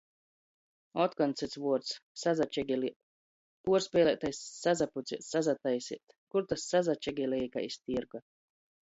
Otkon 1.01 1.33
cyts 1.41 1.57
vuords 1.65 1.91
"sasačegelēt", 2.21 2.95
'puorspeilātai 3.69 4.31
sasapucēt, 4.37 5.27
sasataiseit'. 5.27 6.17
Kur 6.35 6.49
ta 6.53 6.59
sasačegelieji 6.63 7.53
kai 7.59 7.65
iz 7.69 7.77
tierga? 7.85 8.23